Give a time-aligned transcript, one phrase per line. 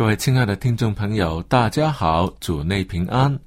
[0.00, 3.38] 各位亲爱的听众朋友，大家好，主内平安！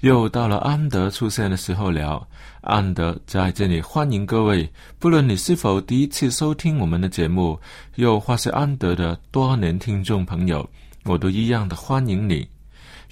[0.00, 2.26] 又到了安德出现的时候了。
[2.62, 7.56] 安德在这里欢迎各位，不论你是否第一次收听我们的节目，
[7.94, 10.68] 又或是安德的多年听众朋友，
[11.04, 12.44] 我都一样的欢迎你。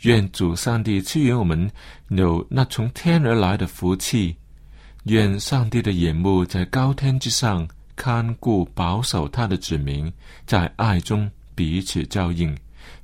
[0.03, 1.71] 愿主上帝赐予我们
[2.09, 4.35] 有那从天而来的福气，
[5.05, 10.13] 愿上帝的眼目在高天之上看顾保守他的子民，
[10.47, 12.53] 在爱中彼此照应。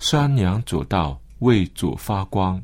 [0.06, 2.62] 三娘祖道，为祖发光。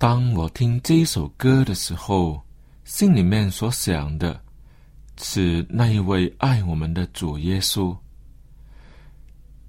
[0.00, 2.42] 当我听这首歌的时候，
[2.84, 4.40] 心里面所想的
[5.18, 7.94] 是那一位爱我们的主耶稣。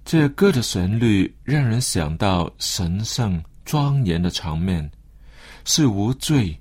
[0.05, 4.89] 这歌的旋律让人想到神圣庄严的场面，
[5.65, 6.57] 是无罪、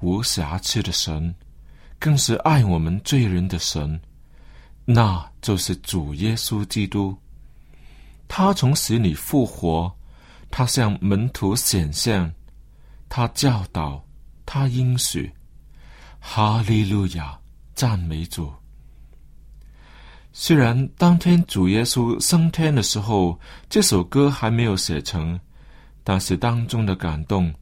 [0.00, 1.34] 无瑕疵的神，
[1.98, 4.00] 更是爱我们罪人的神。
[4.86, 7.14] 那就是主耶稣基督。
[8.26, 9.94] 他从死里复活，
[10.50, 12.34] 他向门徒显现，
[13.14, 14.02] 他教导，
[14.46, 15.30] 他应许。
[16.18, 17.38] 哈利路亚，
[17.74, 18.50] 赞美主。
[20.32, 23.38] 虽然当天主耶稣升天的时候，
[23.68, 25.38] 这首歌还没有写成，
[26.02, 27.52] 但是当中的感动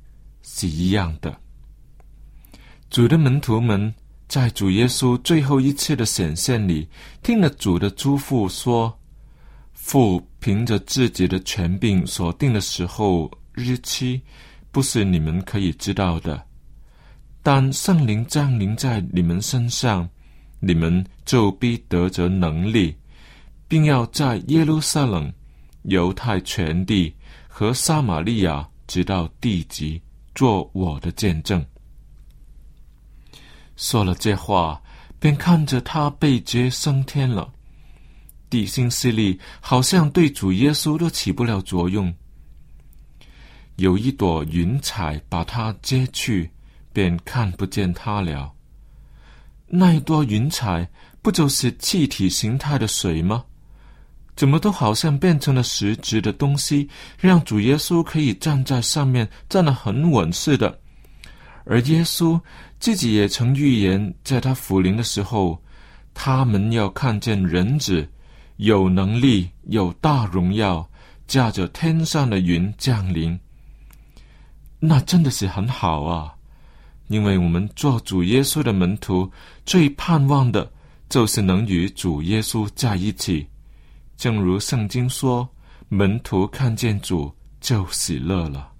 [0.44, 1.36] 是一样的。
[2.88, 3.92] 主的门徒们
[4.28, 6.88] 在主耶稣最后一次的显现里，
[7.24, 8.96] 听了主的嘱咐说
[9.74, 14.22] ：“父凭着自己的权柄所定的时候日期，
[14.70, 16.44] 不是你们可以知道的，
[17.42, 20.08] 但圣灵降临在你们身上。”
[20.62, 22.94] 你们就必得着能力，
[23.66, 25.32] 并要在耶路撒冷、
[25.84, 27.10] 犹太全地
[27.48, 29.98] 和撒玛利亚直到地极
[30.34, 31.64] 做我的见证。
[33.74, 34.78] 说了这话，
[35.18, 37.50] 便看着他被接升天了。
[38.50, 42.14] 地心势力好像对主耶稣都起不了作用。
[43.80, 46.50] 有一朵云彩把它接去，
[46.92, 48.52] 便看不见它了。
[49.66, 50.86] 那一朵云彩
[51.22, 53.42] 不就是气体形态的水吗？
[54.36, 60.78] 怎么都好像变成了实质的东西，让主耶稣可以站在上面站得很稳似的。
[61.64, 62.38] 而耶稣
[62.78, 65.58] 自己也曾预言，在他福临的时候，
[66.12, 68.06] 他们要看见人子
[68.58, 70.86] 有能力、有大荣耀，
[71.26, 73.40] 驾着天上的云降临。
[74.80, 76.34] 那真的是很好啊！
[77.08, 79.30] 因为我们做主耶稣的门徒，
[79.66, 80.72] 最盼望的
[81.08, 83.46] 就是能与主耶稣在一起。
[84.16, 85.48] 正如圣经说
[85.88, 88.70] ：“门徒看见主就喜乐了。”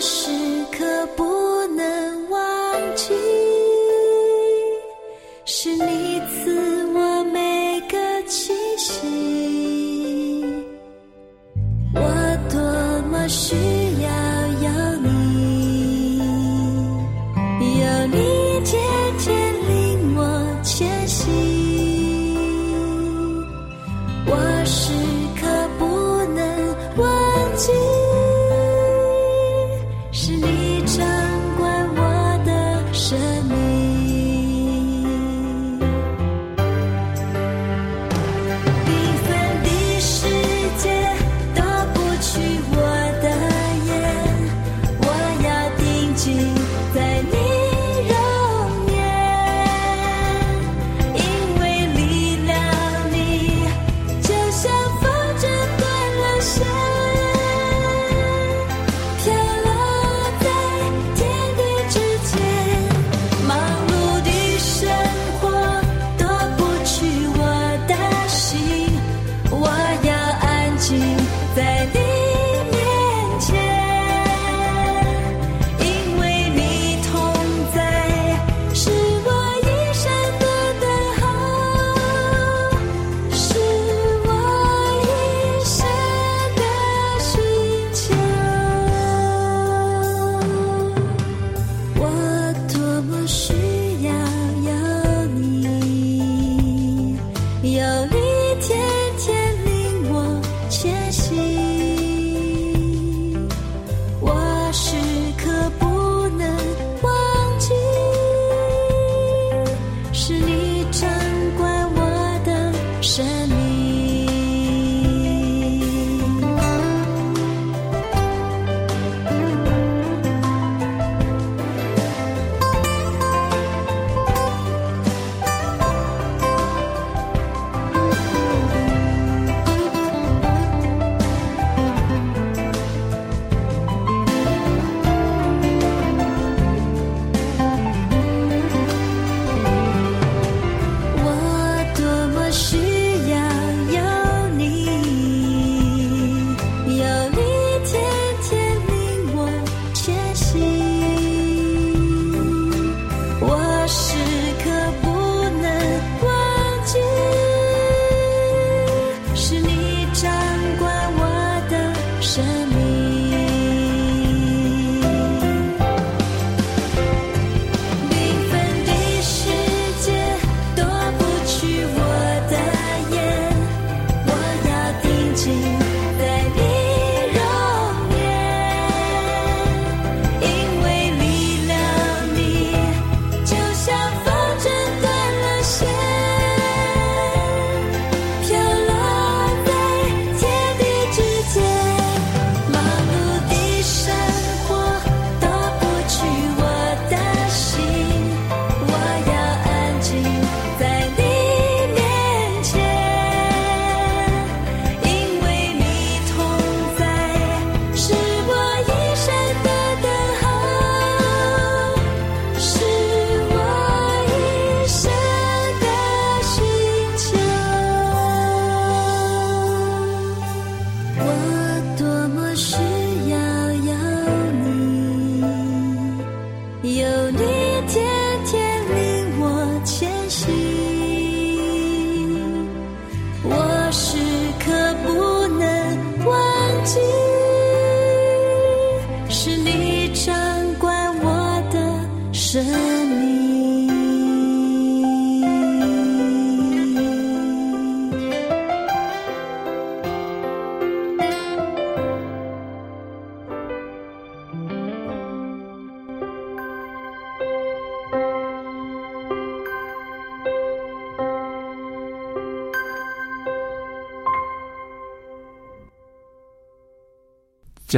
[0.00, 0.37] 是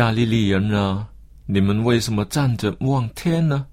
[0.01, 1.07] 加利利人啊，
[1.45, 3.67] 你们为什么站着望天呢？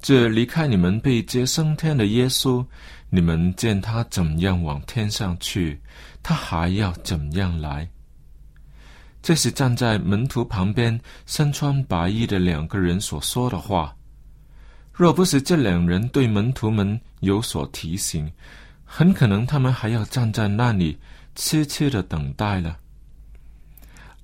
[0.00, 2.64] 这离开你们被接升天的耶稣，
[3.10, 5.78] 你们见他怎样往天上去，
[6.22, 7.86] 他还要怎样来？
[9.20, 13.94] 这是站在门徒旁边身穿白衣的两个人所说的话。
[14.94, 18.32] 若不是这两人对门徒们有所提醒，
[18.82, 20.98] 很可能他们还要站在那里
[21.34, 22.78] 痴痴的等待了。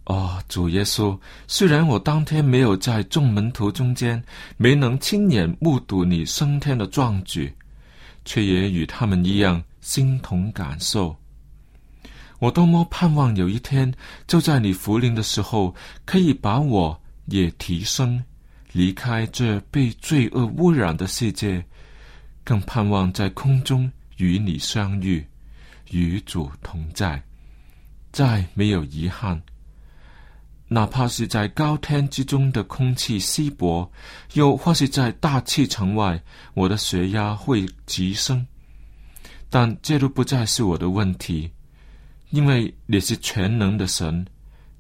[0.07, 4.23] 哦，主耶稣，虽然我当天没有在众门徒中间，
[4.57, 7.53] 没能亲眼目睹你升天的壮举，
[8.25, 11.15] 却也与他们一样心同感受。
[12.39, 13.93] 我多么盼望有一天，
[14.29, 18.23] 就在你福临的时候，可以把我也提升，
[18.71, 21.65] 离开这被罪恶污染的世界，
[22.45, 25.27] 更盼望在空中与你相遇，
[25.91, 27.21] 与主同在，
[28.13, 29.43] 再没有遗憾。
[30.69, 33.89] 哪怕是在高天之中的空气稀薄，
[34.35, 36.21] 又或是在大气层外，
[36.55, 38.45] 我的血压会急升，
[39.49, 41.51] 但这都不再是我的问题，
[42.31, 44.27] 因为你是全能的神，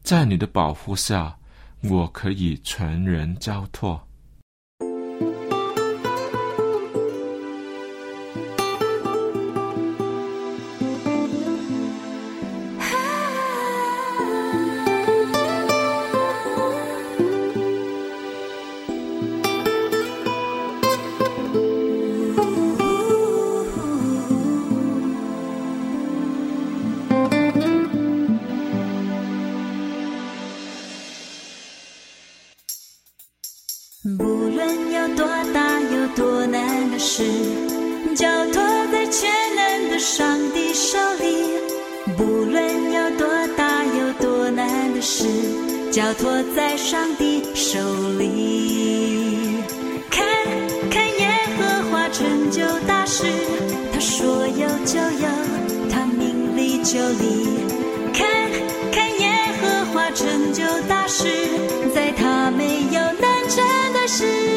[0.02, 1.36] 在你的保护下，
[1.82, 4.00] 我可以全然交托。
[34.92, 37.22] 有多大有多难的事，
[38.14, 41.26] 交托在全能的上帝手里。
[42.16, 43.26] 不论有多
[43.56, 45.26] 大有多难的事，
[45.90, 47.78] 交托在上帝手
[48.18, 49.62] 里。
[50.10, 50.24] 看
[50.90, 51.28] 看耶
[51.58, 53.24] 和华成就大事，
[53.92, 55.28] 他说有就有，
[55.90, 57.46] 他命里就立。
[58.14, 58.26] 看
[58.92, 59.28] 看耶
[59.60, 61.24] 和华成就大事，
[61.94, 64.55] 在他没有难成的事。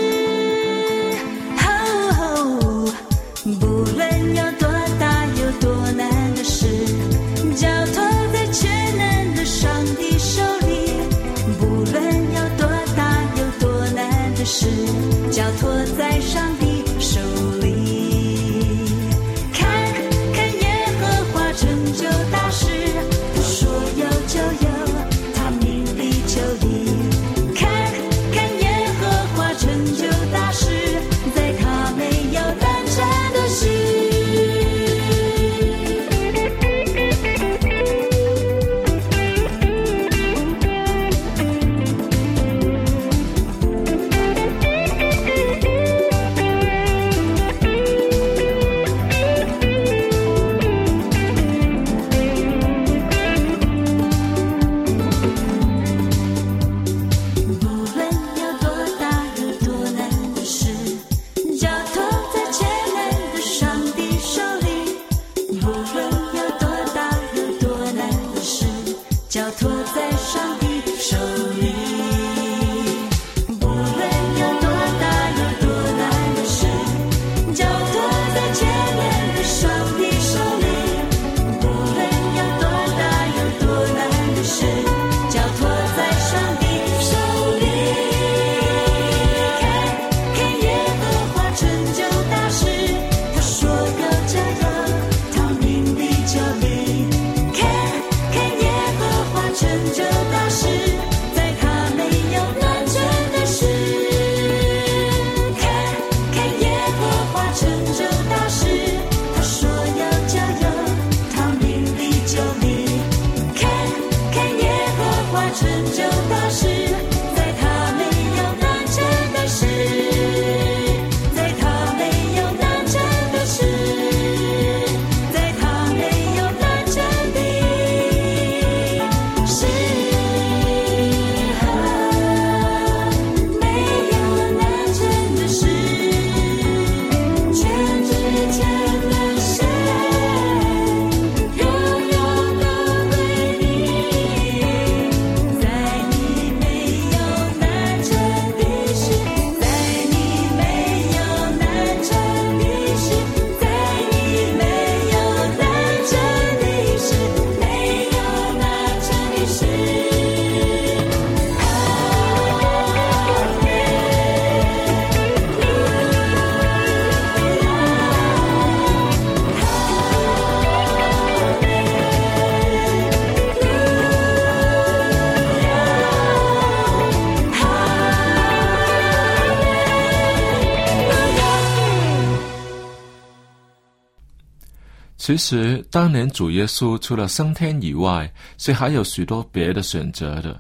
[185.30, 190.60] 其实，当年主耶稣除了升天以外，是还有许多别的选择的，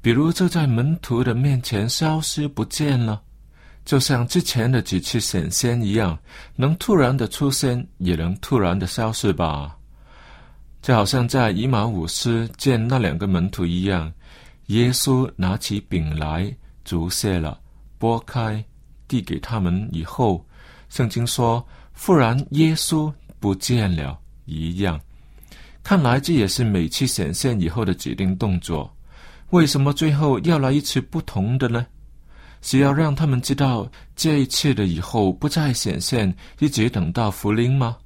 [0.00, 3.20] 比如就在门徒的面前消失不见了，
[3.84, 6.18] 就像之前的几次显现一样，
[6.56, 9.76] 能突然的出现，也能突然的消失吧。
[10.80, 14.10] 就好像在以马五斯见那两个门徒一样，
[14.68, 16.50] 耶稣拿起饼来，
[16.82, 17.60] 足谢了，
[17.98, 18.64] 拨开，
[19.06, 20.42] 递给他们以后，
[20.88, 23.12] 圣经说，忽然耶稣。
[23.42, 25.00] 不见了一样，
[25.82, 28.88] 看来这也是每次显现以后的指定动作。
[29.50, 31.84] 为什么最后要来一次不同的呢？
[32.60, 37.96] 是要让他们知道这一次的以后不再显现，一直等到福临吗？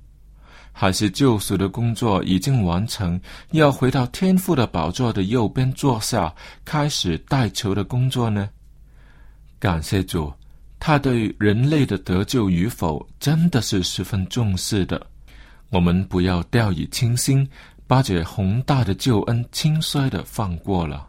[0.73, 3.21] 还是救赎的工作已经完成，
[3.51, 8.49] 要回到天父的宝座的右边坐下，开始代求的工作呢？
[9.59, 10.33] 感谢主，
[10.79, 15.07] 他对人类的得救与否真的是十分重视的。
[15.71, 17.49] 我们不要掉以轻心，
[17.87, 21.09] 把这宏大的救恩轻率的放过了。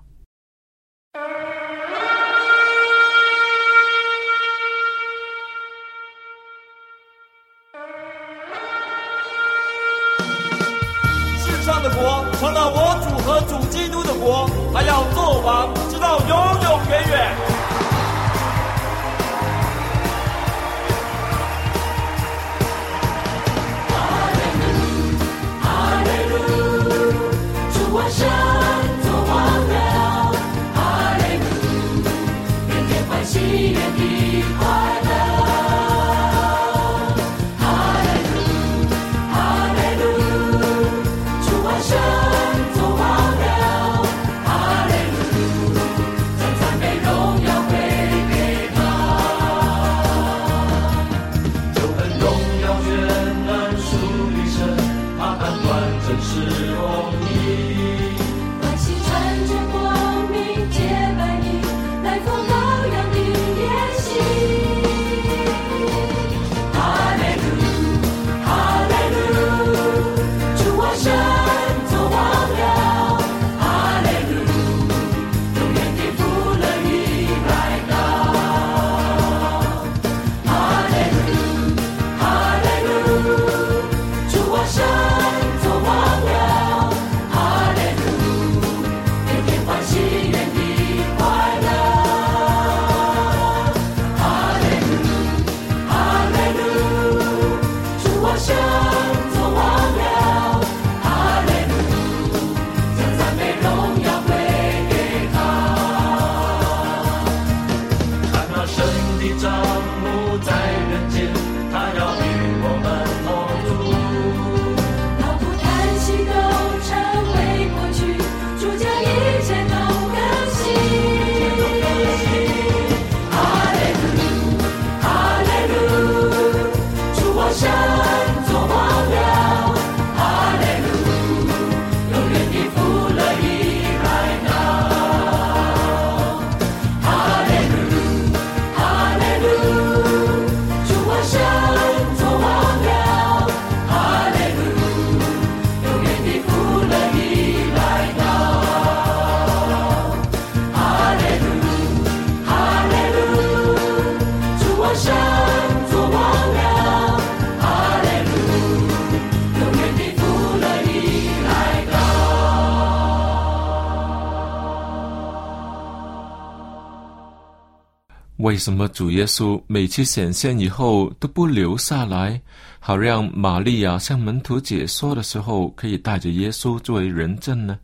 [168.47, 172.41] 为什么主耶稣每次显现以后都不留下来，
[172.79, 177.77] 好让玛利亚向门徒解说的时候可以带着耶稣作为人证呢？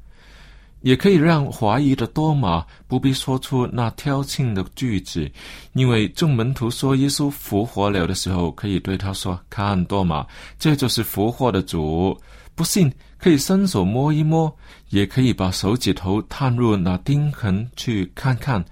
[0.80, 5.30] 也可以让怀疑的多马不必说出那挑衅的句子，
[5.74, 10.26] 因为众门徒说耶稣复活了的时候，可以对他说：“看，多马，
[10.58, 12.18] 这就是复活的主。
[12.56, 14.50] 不信可以伸手摸一摸，
[14.92, 18.64] 也可以把手指头探入那钉痕去看看。”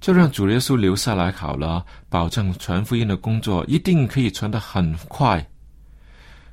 [0.00, 5.44] 就让主耶稣留下来好了，保证传福音的工作一定可以传得很快。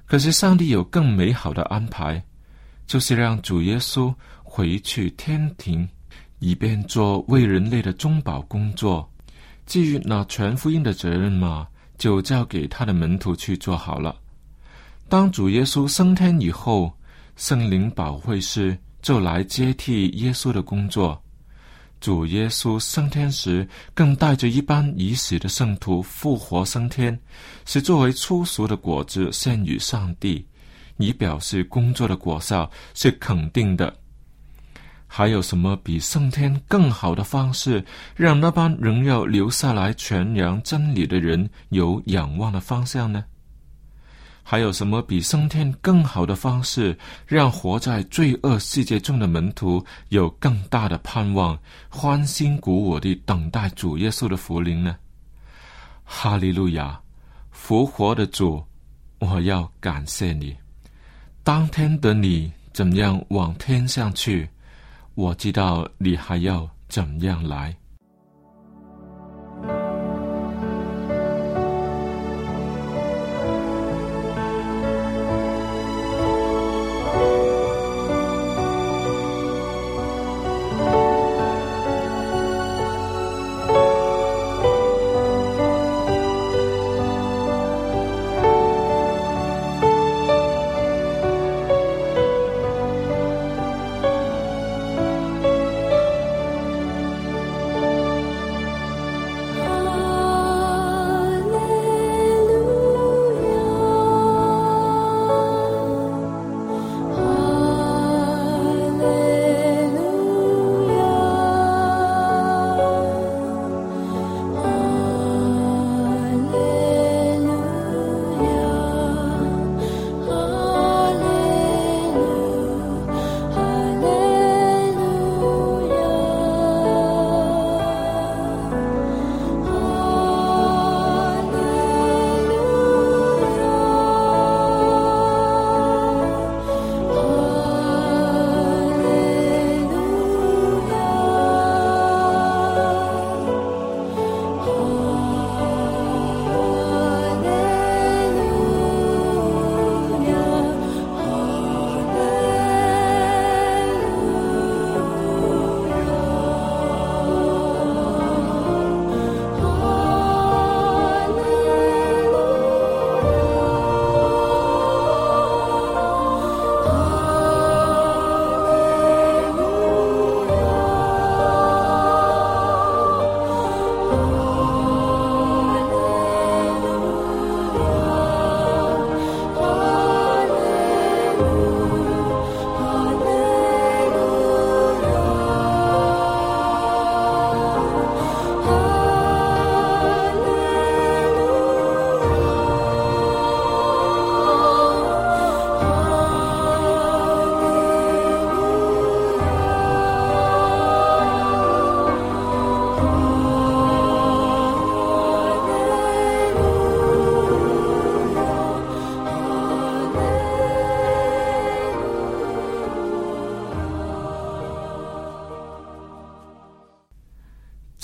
[0.05, 2.23] 可是上帝有更美好的安排，
[2.87, 5.87] 就是让主耶稣回去天庭，
[6.39, 9.07] 以便做为人类的中保工作。
[9.65, 14.15] 至于那传福音的责任嘛，就交给他的门徒去做好了。
[15.07, 16.91] 当主耶稣升天以后，
[17.35, 21.19] 圣灵保惠师就来接替耶稣的工作。
[21.99, 27.19] 主耶稣升天时，更带着一般已死的圣徒复活升天，
[27.65, 30.45] 是作为初熟的果子献与上帝，
[30.97, 33.91] 以表示工作的果效是肯定的。
[35.07, 37.83] 还有什么比升天更好的方式，
[38.15, 43.23] 让那帮仍要留下来传扬真理的人有仰望的方向呢？
[44.47, 51.57] 还有什么比升天更好的方式，让活在罪恶世界中的门徒有更大的盼望，
[51.89, 54.95] 欢欣鼓舞地等待主耶稣的福临呢？
[56.03, 57.01] 哈利路亚！
[57.49, 58.63] 复活的主，
[59.17, 60.55] 我要感谢你。
[61.43, 64.47] 当天的你怎样往天上去？
[65.15, 67.75] 我知道你还要怎样来。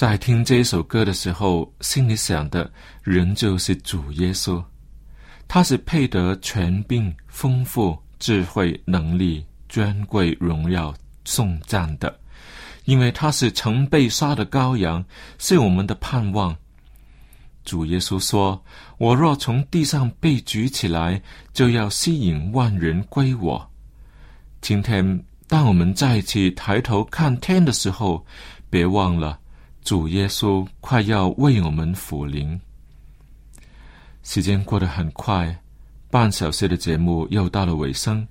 [0.01, 2.67] 在听这首歌的时候，心里想的
[3.03, 4.59] 仍旧是主耶稣，
[5.47, 10.91] 他是配得权柄、丰富、智慧、能力、尊贵、荣耀、
[11.23, 12.19] 颂赞的，
[12.85, 15.05] 因为他是曾被杀的羔羊，
[15.37, 16.57] 是我们的盼望。
[17.63, 18.59] 主耶稣说
[18.97, 21.21] ：“我若从地上被举起来，
[21.53, 23.69] 就要吸引万人归我。”
[24.61, 28.25] 今天，当我们再一起抬头看天的时候，
[28.67, 29.37] 别忘了。
[29.83, 32.59] 主耶稣快要为我们抚灵，
[34.23, 35.55] 时间过得很快，
[36.09, 38.25] 半小时的节目又到了尾声。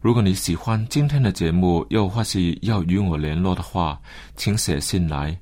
[0.00, 4.00] 如果你喜欢今天的节目，又或是要与我联络的话，
[4.36, 5.36] 请写信来。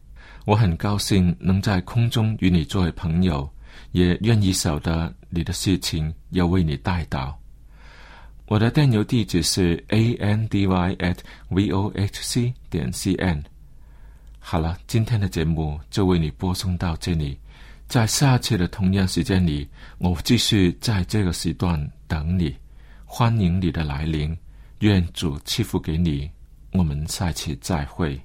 [0.47, 3.49] 我很高兴能在空中与你作为朋友，
[3.93, 7.39] 也愿意晓得你的事情要为你带到。
[8.47, 11.19] 我的电邮地址是 a n d y at
[11.51, 13.45] v o h c 点 c n。
[14.49, 17.37] 好了，今天的节目就为你播送到这里，
[17.89, 22.55] 在下次的同样时间里，我继续在这个时段等你，
[23.05, 24.39] 欢迎你的来临，
[24.79, 26.31] 愿主赐福给你，
[26.71, 28.17] 我们下期再会。